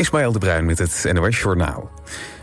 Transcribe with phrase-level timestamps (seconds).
[0.00, 1.90] Ismaël de Bruin met het NOS Journaal.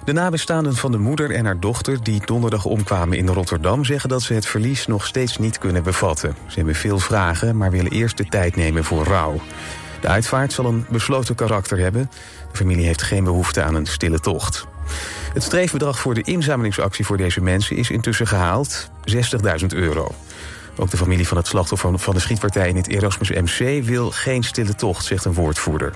[0.05, 3.85] De nabestaanden van de moeder en haar dochter die donderdag omkwamen in Rotterdam...
[3.85, 6.35] zeggen dat ze het verlies nog steeds niet kunnen bevatten.
[6.47, 9.41] Ze hebben veel vragen, maar willen eerst de tijd nemen voor rouw.
[10.01, 12.09] De uitvaart zal een besloten karakter hebben.
[12.51, 14.67] De familie heeft geen behoefte aan een stille tocht.
[15.33, 18.89] Het streefbedrag voor de inzamelingsactie voor deze mensen is intussen gehaald.
[19.61, 20.11] 60.000 euro.
[20.75, 23.83] Ook de familie van het slachtoffer van de schietpartij in het Erasmus MC...
[23.83, 25.93] wil geen stille tocht, zegt een woordvoerder.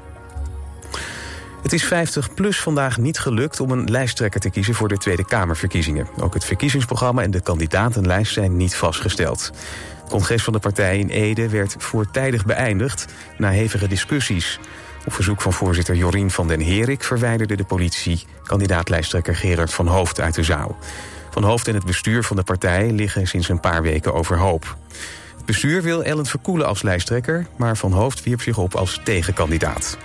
[1.62, 6.08] Het is 50PLUS vandaag niet gelukt om een lijsttrekker te kiezen voor de Tweede Kamerverkiezingen.
[6.20, 9.52] Ook het verkiezingsprogramma en de kandidatenlijst zijn niet vastgesteld.
[10.02, 13.06] Het congres van de partij in Ede werd voortijdig beëindigd
[13.38, 14.60] na hevige discussies.
[15.06, 20.20] Op verzoek van voorzitter Jorien van den Herik verwijderde de politie kandidaatlijsttrekker Gerard van Hoofd
[20.20, 20.78] uit de zaal.
[21.30, 24.78] Van Hoofd en het bestuur van de partij liggen sinds een paar weken overhoop.
[25.38, 29.98] Het bestuur wil Ellen Verkoelen als lijsttrekker, maar Van Hoofd wierp zich op als tegenkandidaat.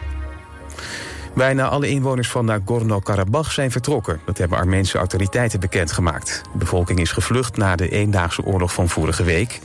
[1.36, 4.20] Bijna alle inwoners van Nagorno-Karabakh zijn vertrokken.
[4.24, 6.42] Dat hebben Armeense autoriteiten bekendgemaakt.
[6.52, 9.60] De bevolking is gevlucht na de eendaagse oorlog van vorige week.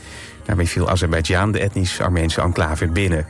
[0.45, 3.27] Daarmee viel Azerbeidzjan de etnisch Armeense enclave binnen.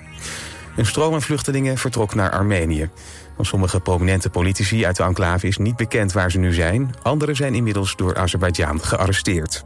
[0.75, 2.89] Een stroom aan vluchtelingen vertrok naar Armenië.
[3.35, 6.93] Van sommige prominente politici uit de enclave is niet bekend waar ze nu zijn.
[7.01, 9.63] Anderen zijn inmiddels door Azerbeidzjan gearresteerd.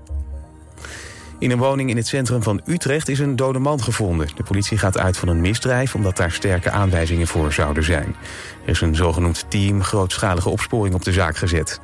[1.40, 4.28] In een woning in het centrum van Utrecht is een dode man gevonden.
[4.36, 8.16] De politie gaat uit van een misdrijf omdat daar sterke aanwijzingen voor zouden zijn.
[8.64, 11.80] Er is een zogenoemd team grootschalige opsporing op de zaak gezet.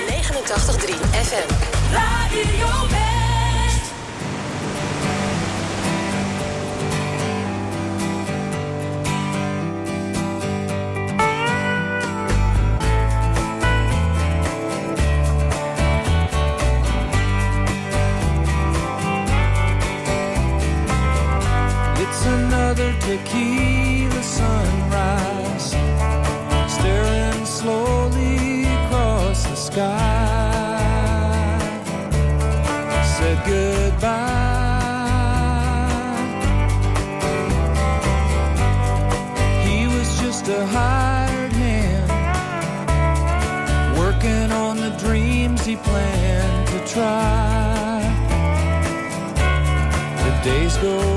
[0.07, 1.53] 89.3 FM.
[1.93, 2.98] Radio
[22.79, 25.71] another tequila sunrise,
[26.73, 29.95] staring slowly across the sky.
[33.17, 34.77] Said goodbye.
[39.65, 42.09] He was just a hired man,
[43.99, 48.05] working on the dreams he planned to try.
[50.25, 51.08] The days go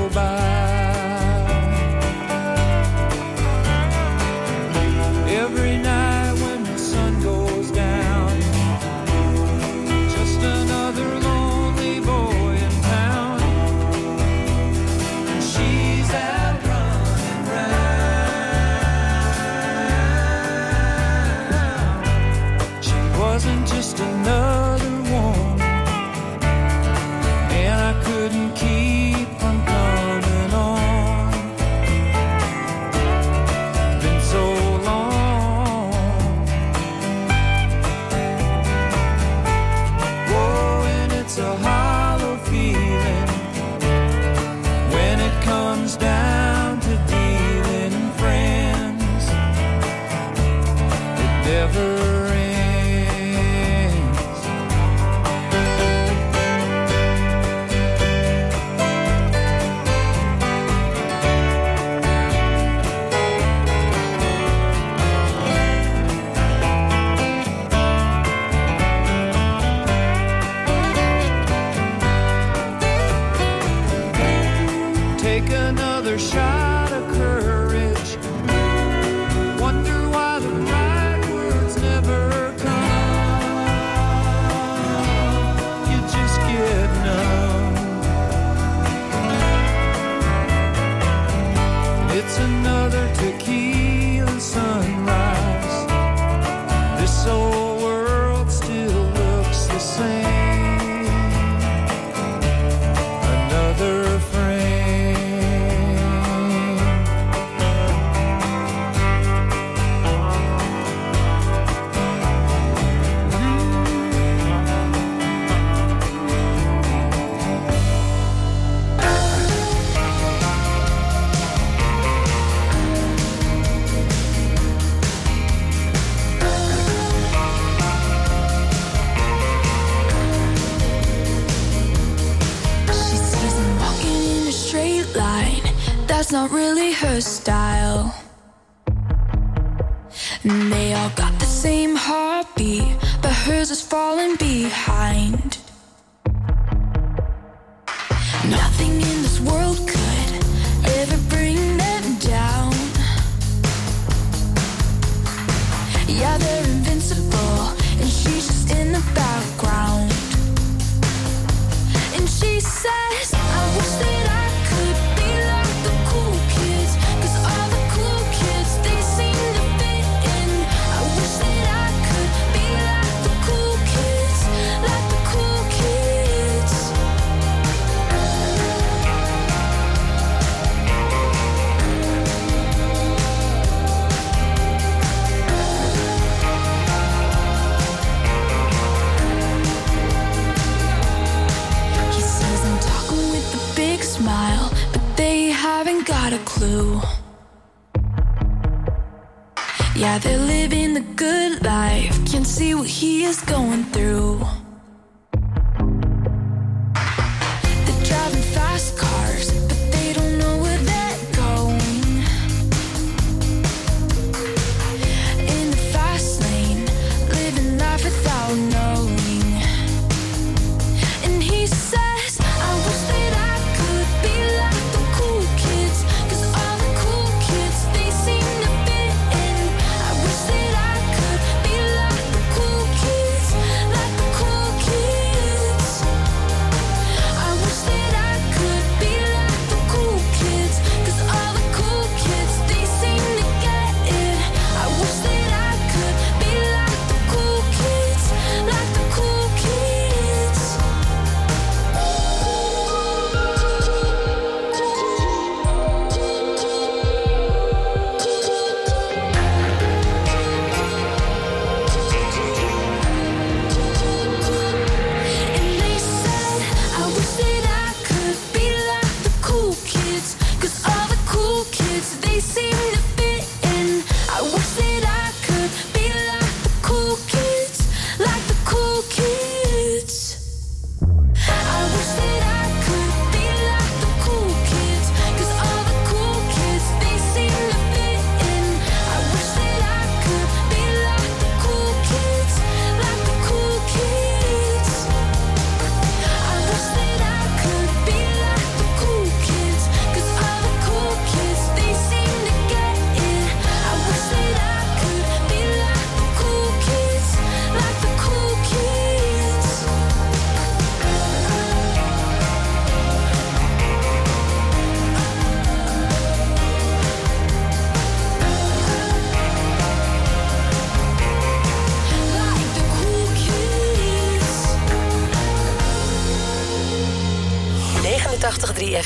[200.02, 202.10] Yeah, they're living the good life.
[202.28, 204.40] Can't see what he is going through.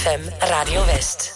[0.07, 1.36] FM Radio West.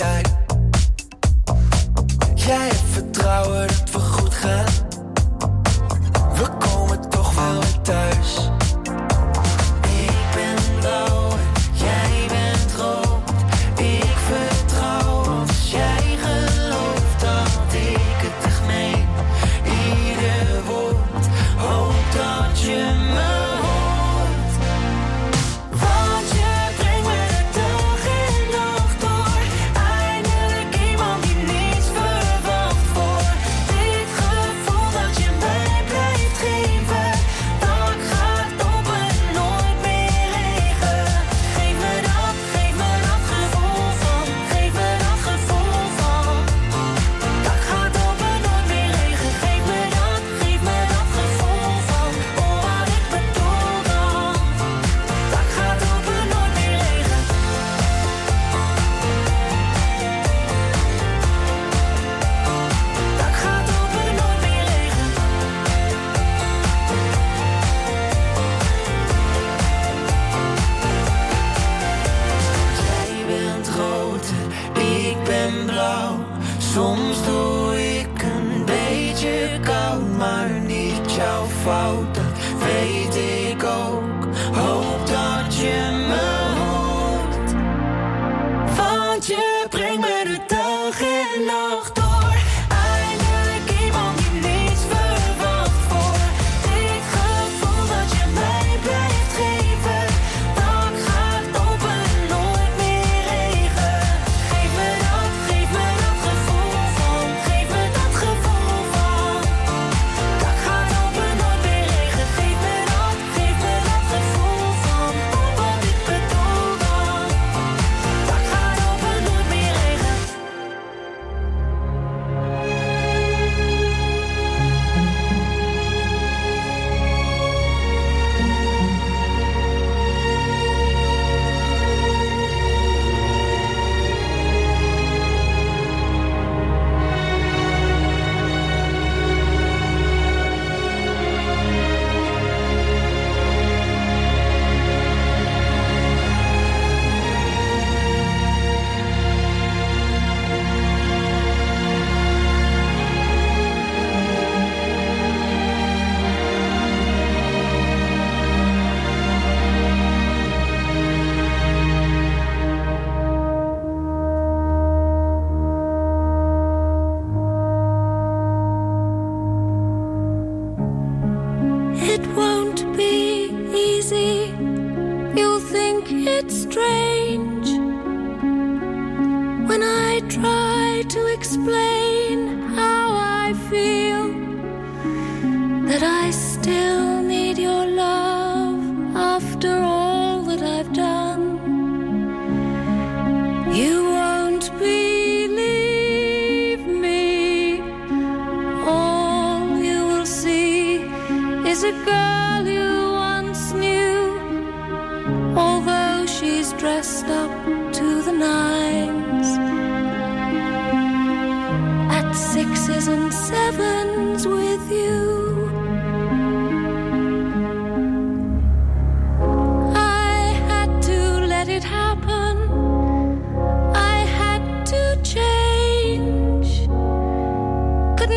[0.00, 0.31] I.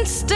[0.06, 0.35] still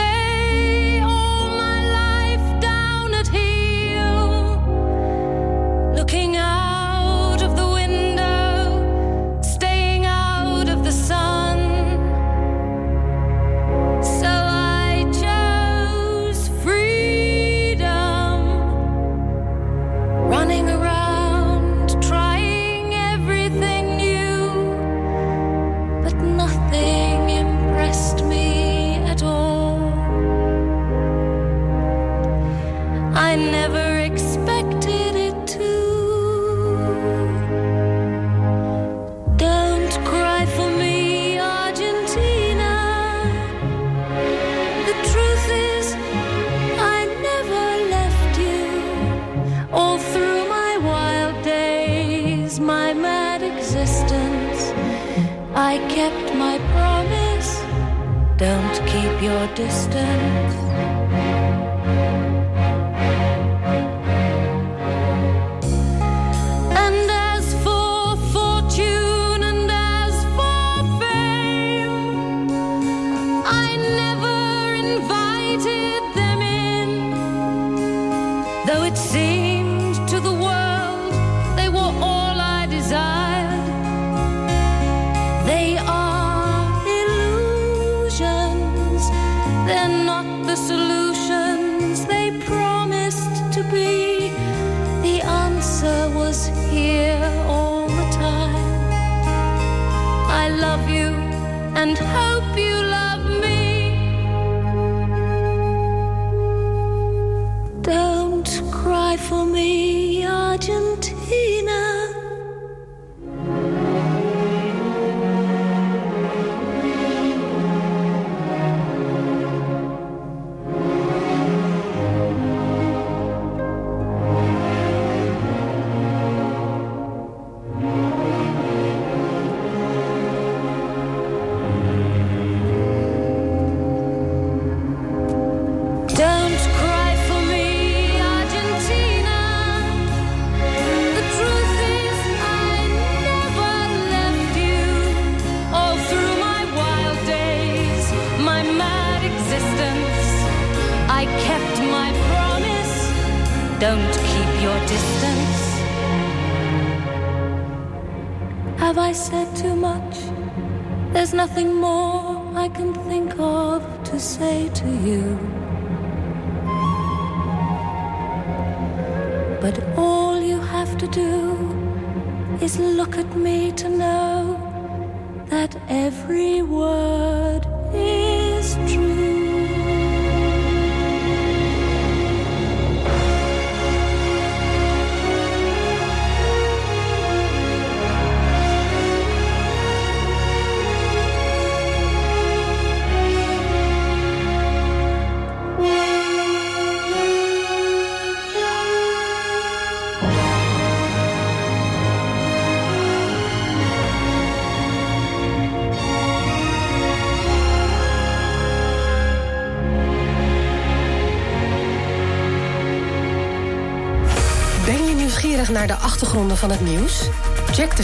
[108.84, 111.99] cry for me, Argentina.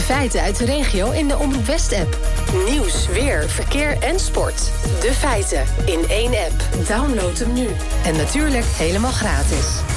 [0.06, 2.18] feiten uit de regio in de Omroep West-app.
[2.70, 4.70] Nieuws, weer, verkeer en sport.
[5.00, 6.86] De feiten in één app.
[6.88, 7.68] Download hem nu.
[8.04, 9.95] En natuurlijk helemaal gratis.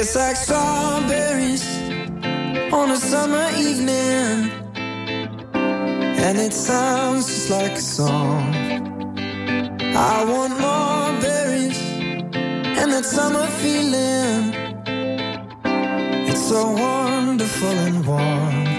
[0.00, 1.62] Tastes like strawberries
[2.72, 4.50] on a summer evening.
[5.52, 8.54] And it sounds just like a song.
[9.94, 11.78] I want more berries
[12.80, 14.54] and that summer feeling.
[16.30, 18.69] It's so wonderful and warm.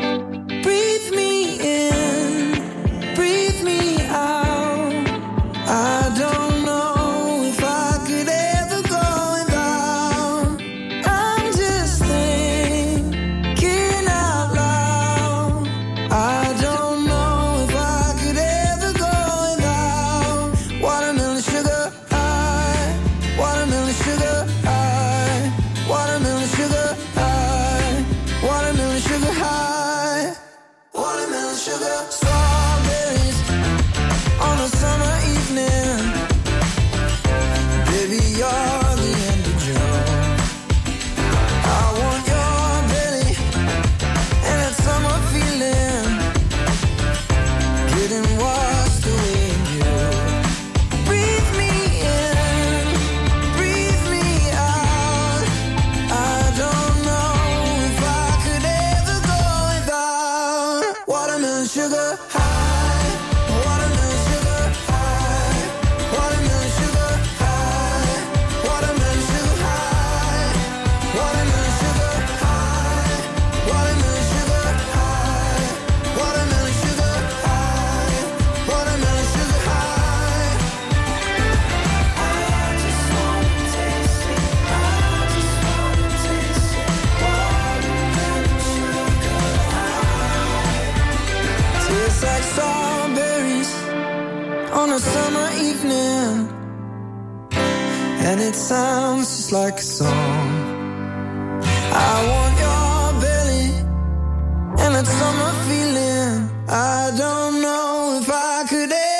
[108.71, 109.10] 그대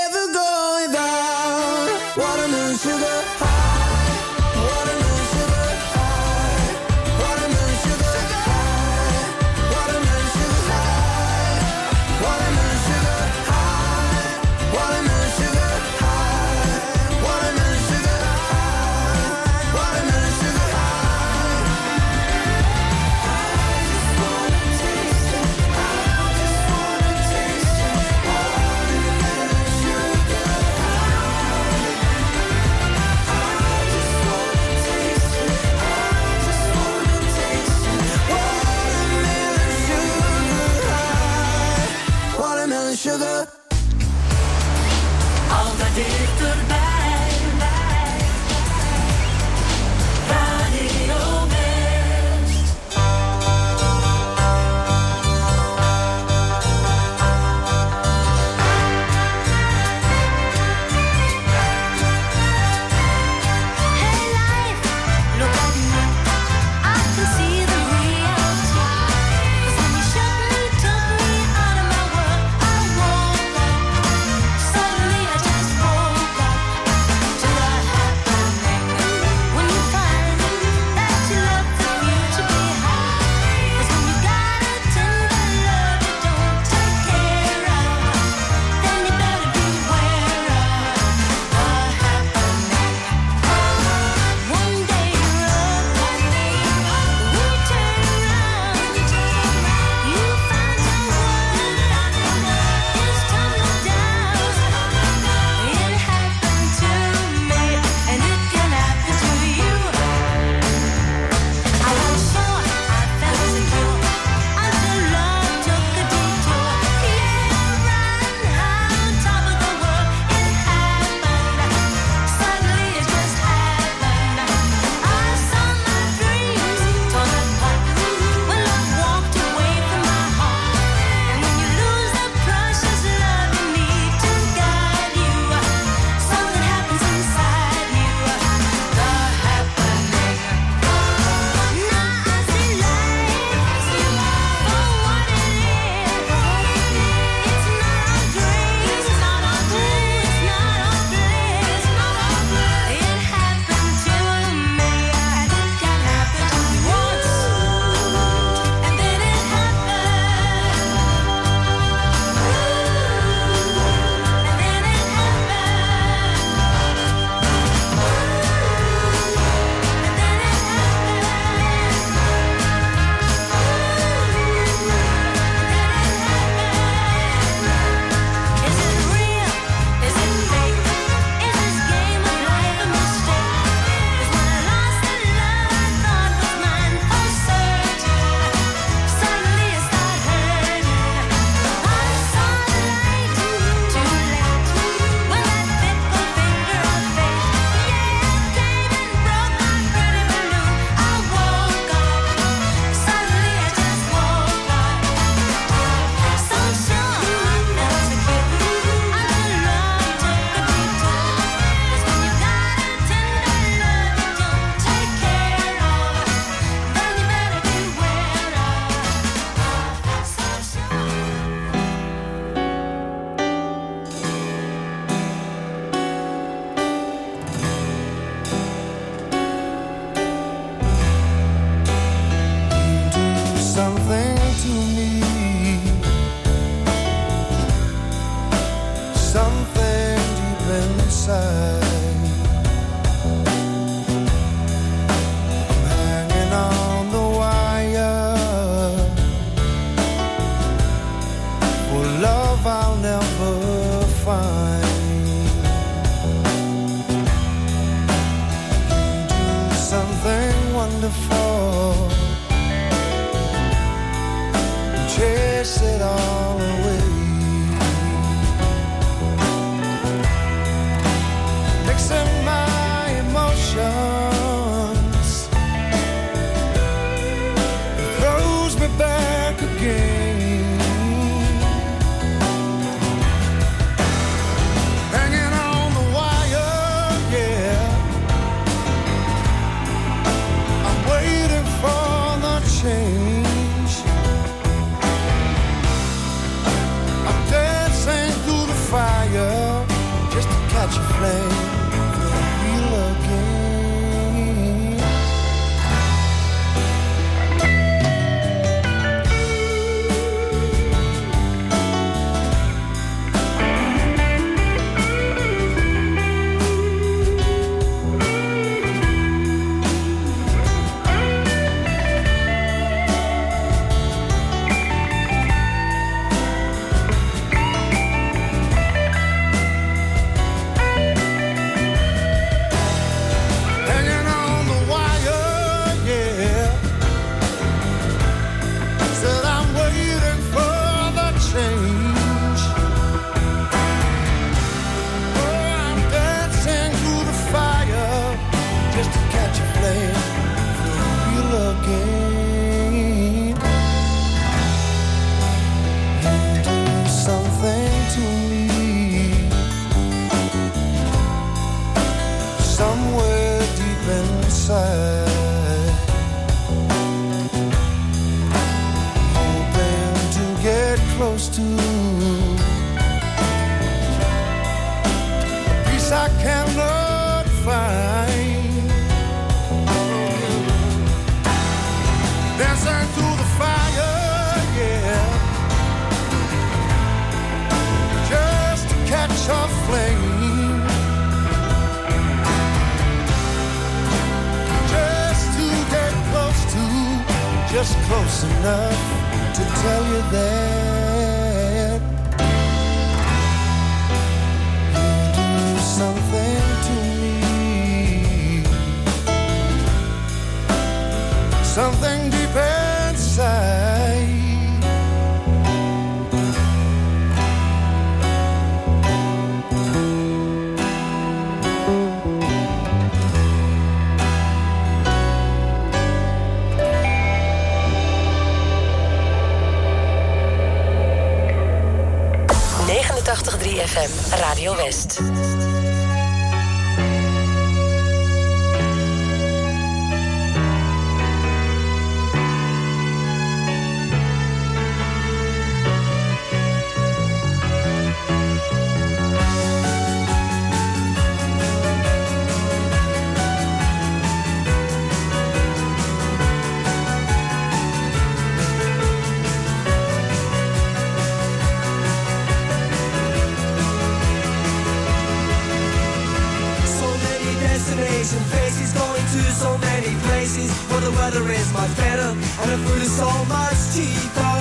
[471.54, 474.56] is much better and the food is so much cheaper.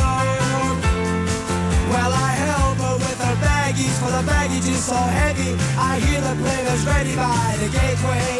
[1.93, 5.55] Well, I help her with her baggage, for the baggage is so heavy.
[5.79, 8.40] I hear the players ready by the gateway.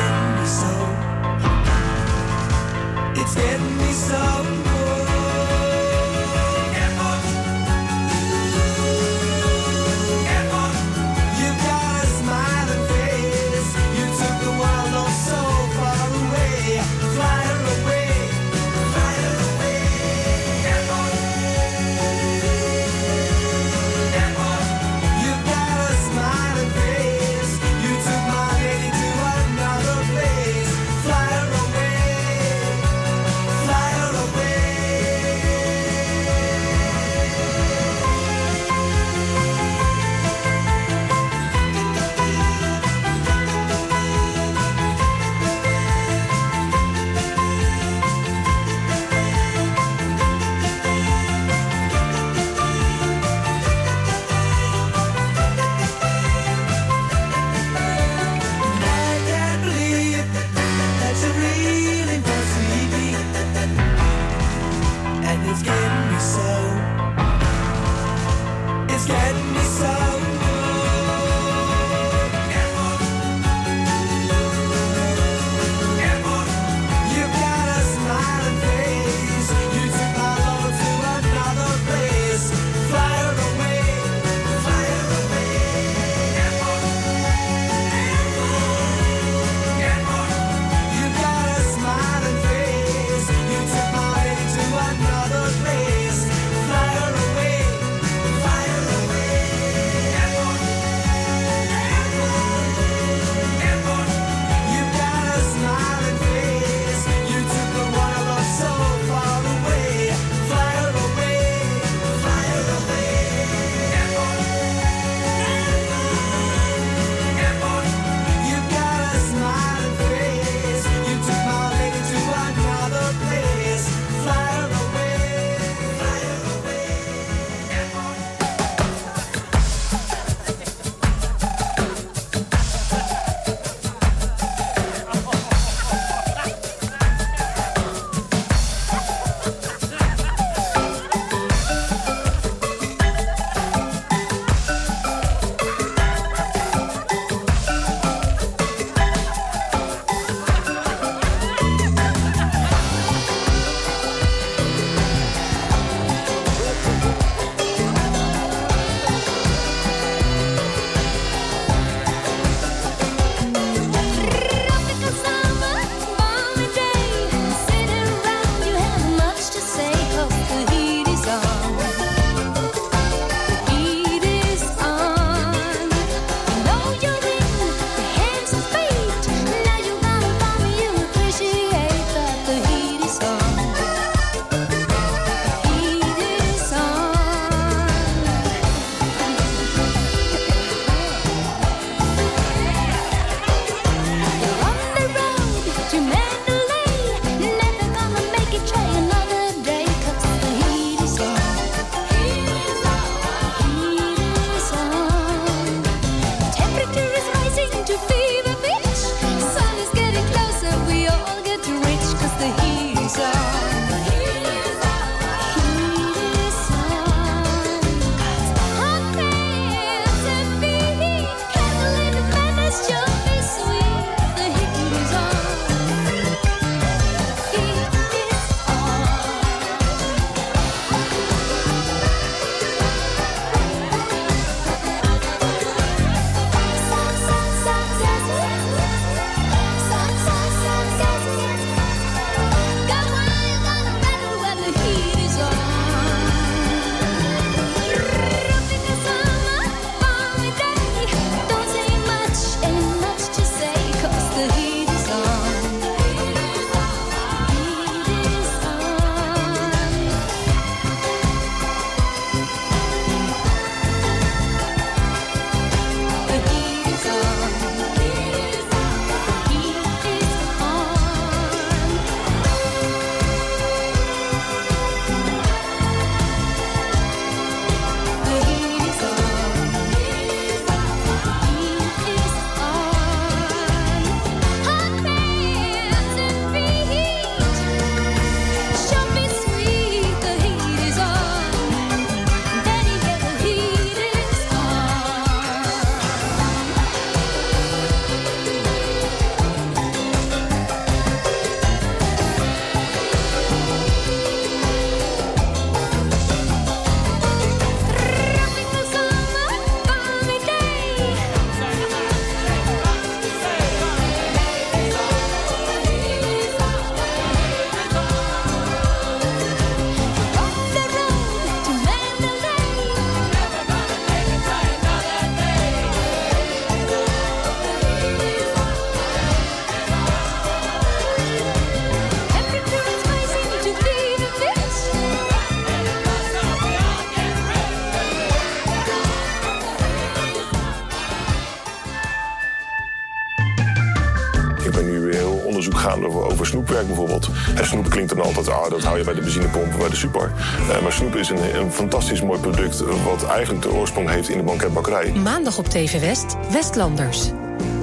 [345.81, 347.29] gaande over, over snoepwerk bijvoorbeeld.
[347.61, 350.31] Snoep klinkt dan altijd, ah, dat hou je bij de benzinepomp, bij de super.
[350.69, 352.83] Eh, maar snoep is een, een fantastisch mooi product...
[353.03, 355.11] wat eigenlijk de oorsprong heeft in de banketbakkerij.
[355.11, 357.31] Maandag op TV West, Westlanders.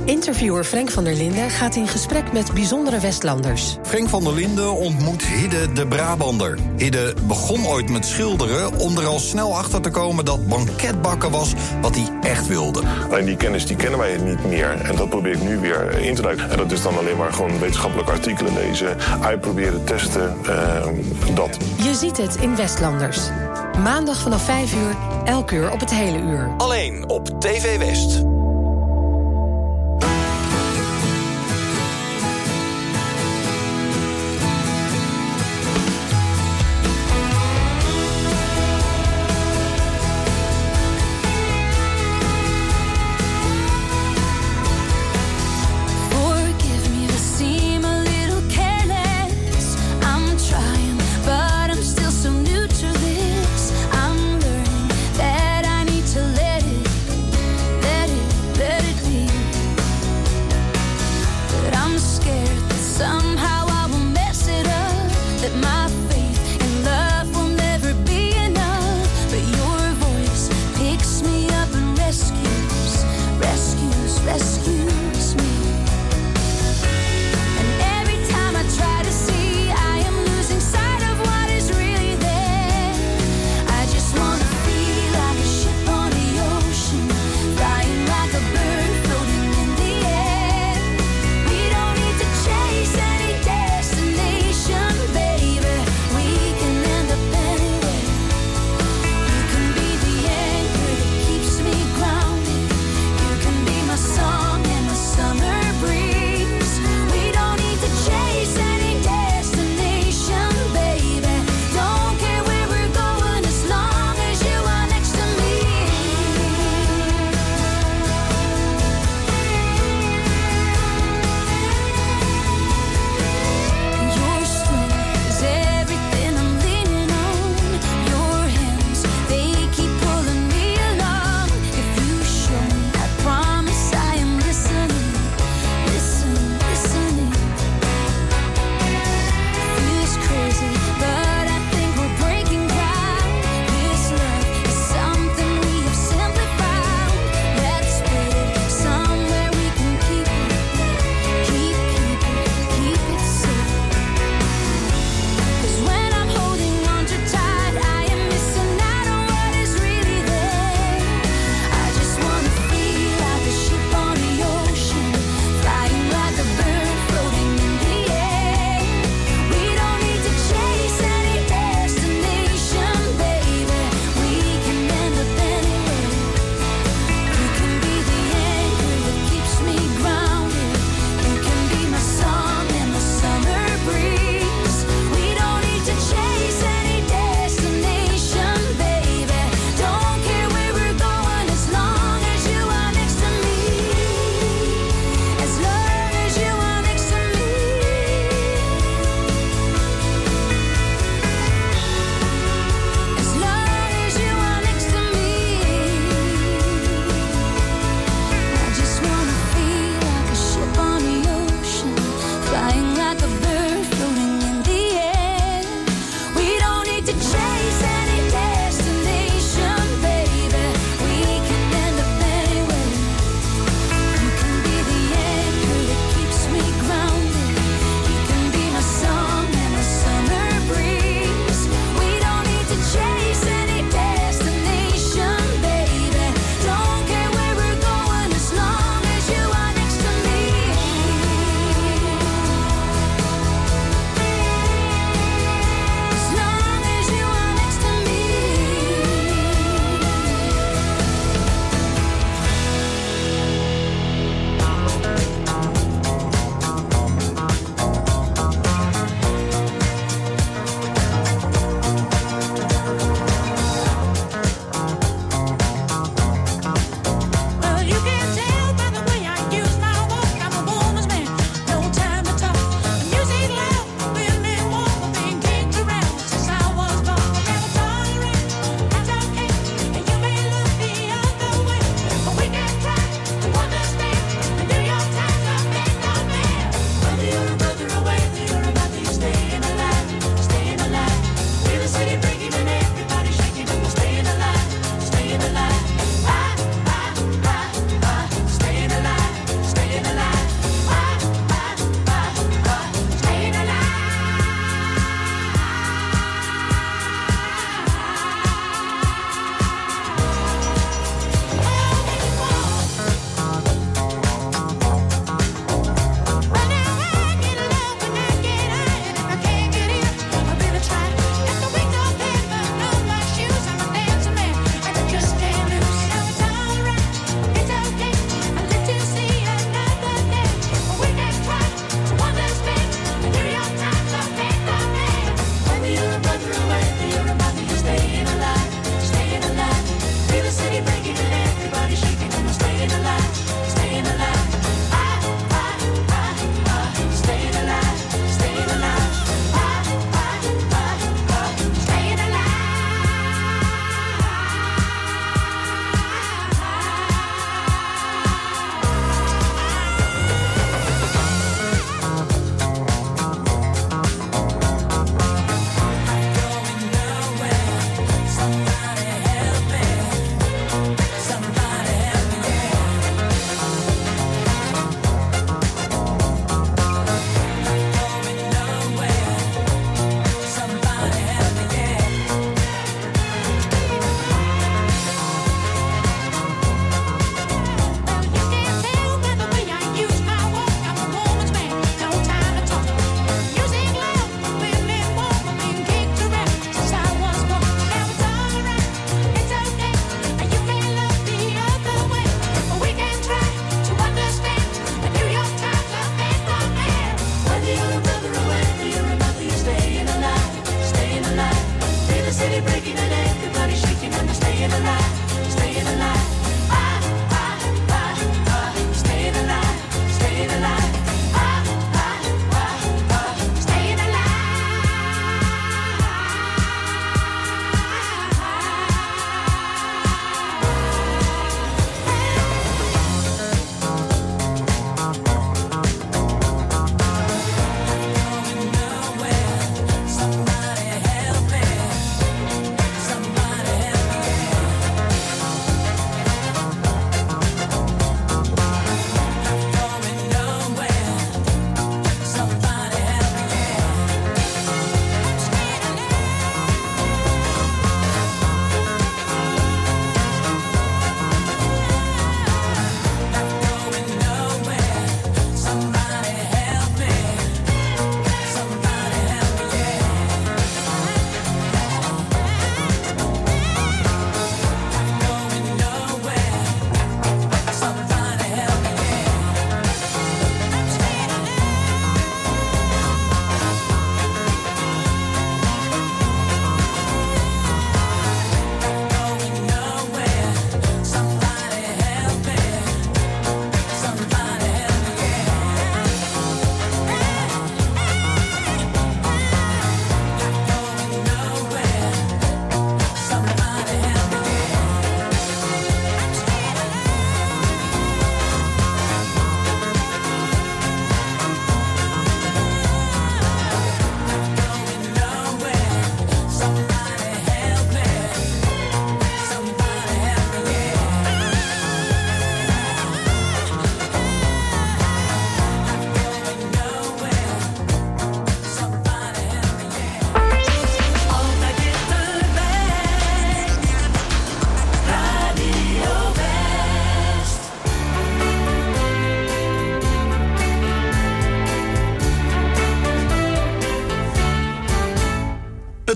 [0.08, 3.76] Interviewer Frank van der Linden gaat in gesprek met bijzondere Westlanders.
[3.82, 6.58] Frank van der Linden ontmoet Hidde de Brabander.
[6.76, 11.52] Hidde begon ooit met schilderen om er al snel achter te komen dat banketbakken was
[11.80, 12.82] wat hij echt wilde.
[13.10, 14.70] Alleen die kennis die kennen wij niet meer.
[14.70, 16.50] En dat probeer ik nu weer in te duiken.
[16.50, 20.86] En dat is dan alleen maar gewoon wetenschappelijke artikelen lezen, uitproberen, testen, eh,
[21.34, 21.56] dat.
[21.82, 23.18] Je ziet het in Westlanders.
[23.82, 26.54] Maandag vanaf 5 uur, elk uur op het hele uur.
[26.56, 28.37] Alleen op TV West.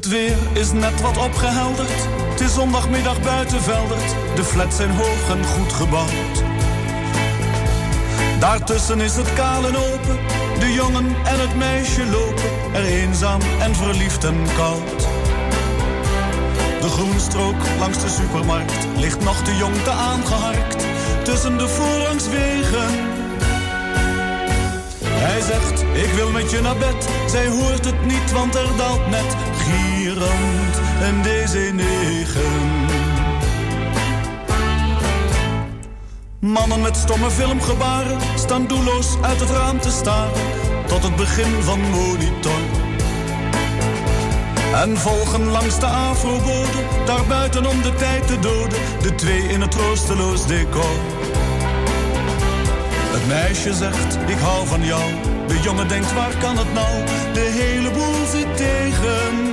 [0.03, 2.09] Het weer is net wat opgehelderd.
[2.31, 4.15] Het is zondagmiddag buiten Veldert.
[4.35, 6.43] De flats zijn hoog en goed gebouwd.
[8.39, 10.19] Daartussen is het kaal en open.
[10.59, 15.01] De jongen en het meisje lopen er eenzaam en verliefd en koud.
[16.81, 20.87] De groenstrook langs de supermarkt ligt nog te jong te aangeharkt.
[21.23, 22.91] Tussen de voorrangswegen.
[25.05, 27.09] Hij zegt, ik wil met je naar bed.
[27.27, 29.37] Zij hoort het niet, want er daalt net
[30.13, 32.39] gierend een DC-9.
[36.41, 40.43] Mannen met stomme filmgebaren staan doelloos uit het raam te staren
[40.87, 42.61] tot het begin van monitor.
[44.75, 49.61] En volgen langs de afrobode, daar buiten om de tijd te doden, de twee in
[49.61, 50.97] het troosteloos decor.
[53.13, 55.13] Het meisje zegt, ik hou van jou.
[55.47, 57.05] De jongen denkt, waar kan het nou?
[57.33, 59.52] De hele boel zit tegen.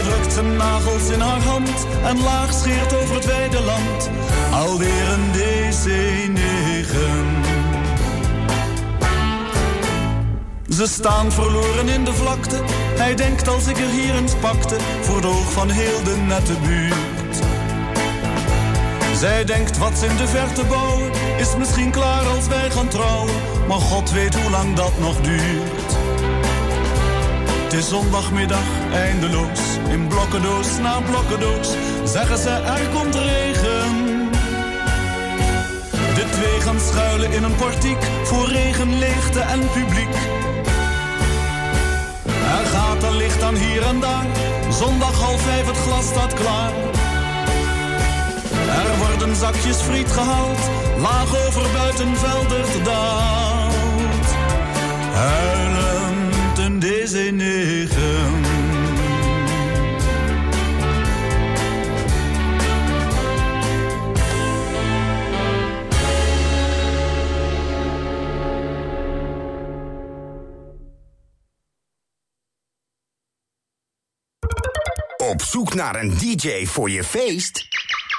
[0.00, 4.10] Hij drukt zijn nagels in haar hand en laag scheert over het wijde land.
[4.52, 6.40] Alweer een DC-9.
[10.68, 12.60] Ze staan verloren in de vlakte.
[12.96, 16.54] Hij denkt als ik er hier eens pakte, voor het oog van heel de nette
[16.66, 17.36] buurt.
[19.18, 23.34] Zij denkt wat ze in de verte bouwen, is misschien klaar als wij gaan trouwen.
[23.68, 25.99] Maar God weet hoe lang dat nog duurt.
[27.70, 31.68] Het is zondagmiddag, eindeloos, in blokkendoos na blokkendoos.
[32.04, 34.28] Zeggen ze er komt regen.
[36.14, 40.14] De twee gaan schuilen in een portiek, voor regen, leegte en publiek.
[42.58, 44.26] Er gaat een licht aan hier en daar,
[44.70, 46.72] zondag half vijf het glas staat klaar.
[48.82, 50.60] Er worden zakjes friet gehaald,
[50.98, 54.26] laag over buitenveldert daalt.
[55.14, 55.79] Huilend een
[75.16, 77.66] Op zoek naar een DJ voor je feest?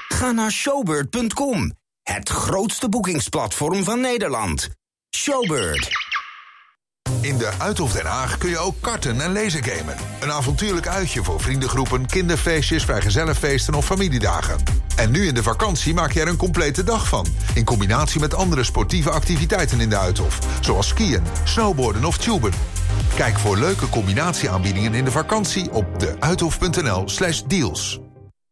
[0.08, 1.72] Ga naar showbird.com,
[2.02, 4.68] het grootste boekingsplatform van Nederland.
[5.16, 6.11] Showbird.
[7.22, 9.96] In de Uithof Den Haag kun je ook karten en lasergamen.
[10.20, 14.56] Een avontuurlijk uitje voor vriendengroepen, kinderfeestjes, vrijgezellenfeesten of familiedagen.
[14.96, 17.26] En nu in de vakantie maak je er een complete dag van.
[17.54, 20.38] In combinatie met andere sportieve activiteiten in de Uithof.
[20.60, 22.52] Zoals skiën, snowboarden of tuben.
[23.14, 28.00] Kijk voor leuke combinatieaanbiedingen in de vakantie op deuithof.nl slash deals.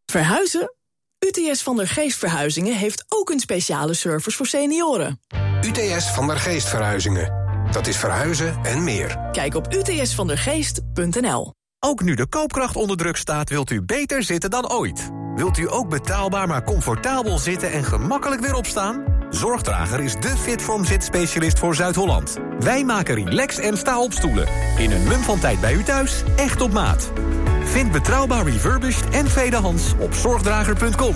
[0.05, 0.73] Verhuizen?
[1.19, 5.19] UTS van der Geest Verhuizingen heeft ook een speciale service voor senioren.
[5.65, 7.40] UTS van der Geest Verhuizingen.
[7.71, 9.17] Dat is verhuizen en meer.
[9.31, 11.53] Kijk op utsvandergeest.nl.
[11.79, 15.09] Ook nu de koopkracht onder druk staat, wilt u beter zitten dan ooit.
[15.35, 19.03] Wilt u ook betaalbaar maar comfortabel zitten en gemakkelijk weer opstaan?
[19.29, 22.37] Zorgdrager is de Fitform zitspecialist voor Zuid-Holland.
[22.59, 24.47] Wij maken relax en sta-opstoelen.
[24.77, 27.11] In een mum van tijd bij u thuis, echt op maat.
[27.63, 31.15] Vind betrouwbaar refurbished en tweedehands op zorgdrager.com.